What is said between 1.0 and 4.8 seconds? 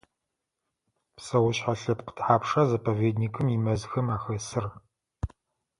Псэушъхьэ лъэпкъ тхьапша заповедникым имэзхэм ахэсыр?